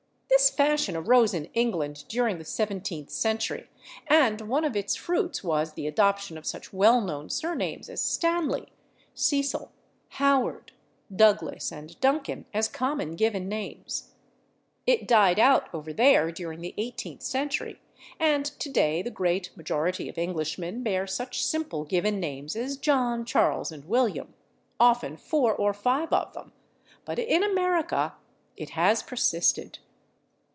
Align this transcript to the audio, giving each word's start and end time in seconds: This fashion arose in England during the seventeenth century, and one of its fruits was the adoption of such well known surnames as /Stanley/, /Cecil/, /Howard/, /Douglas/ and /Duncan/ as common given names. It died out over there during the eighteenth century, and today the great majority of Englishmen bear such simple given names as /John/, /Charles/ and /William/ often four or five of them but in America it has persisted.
This 0.41 0.49
fashion 0.49 0.95
arose 0.95 1.35
in 1.35 1.45
England 1.53 2.05
during 2.07 2.39
the 2.39 2.45
seventeenth 2.45 3.11
century, 3.11 3.69
and 4.07 4.41
one 4.41 4.63
of 4.65 4.75
its 4.75 4.95
fruits 4.95 5.43
was 5.43 5.73
the 5.73 5.85
adoption 5.85 6.35
of 6.35 6.47
such 6.47 6.73
well 6.73 6.99
known 6.99 7.29
surnames 7.29 7.89
as 7.89 8.01
/Stanley/, 8.01 8.69
/Cecil/, 9.15 9.69
/Howard/, 10.13 10.69
/Douglas/ 11.13 11.71
and 11.71 11.91
/Duncan/ 12.01 12.45
as 12.55 12.67
common 12.67 13.15
given 13.15 13.47
names. 13.47 14.13
It 14.87 15.07
died 15.07 15.37
out 15.37 15.69
over 15.75 15.93
there 15.93 16.31
during 16.31 16.61
the 16.61 16.73
eighteenth 16.75 17.21
century, 17.21 17.79
and 18.19 18.43
today 18.45 19.03
the 19.03 19.11
great 19.11 19.55
majority 19.55 20.09
of 20.09 20.17
Englishmen 20.17 20.81
bear 20.81 21.05
such 21.05 21.45
simple 21.45 21.83
given 21.83 22.19
names 22.19 22.55
as 22.55 22.79
/John/, 22.79 23.25
/Charles/ 23.25 23.71
and 23.71 23.83
/William/ 23.83 24.29
often 24.79 25.17
four 25.17 25.53
or 25.53 25.73
five 25.73 26.11
of 26.11 26.33
them 26.33 26.51
but 27.05 27.19
in 27.19 27.43
America 27.43 28.15
it 28.57 28.71
has 28.71 29.03
persisted. 29.03 29.77